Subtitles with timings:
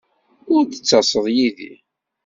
[0.53, 1.73] Ur d-ttaseḍ yid-i?